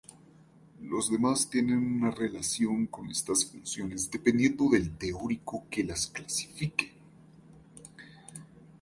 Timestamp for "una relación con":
1.77-3.11